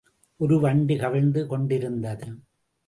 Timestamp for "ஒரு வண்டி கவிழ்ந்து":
0.37-1.47